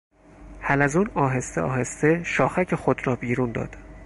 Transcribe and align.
حلزون 0.59 1.11
آهسته 1.15 1.61
آهسته 1.61 2.23
شاخک 2.23 2.75
خود 2.75 3.07
را 3.07 3.15
بیرون 3.15 3.51
داد. 3.51 3.77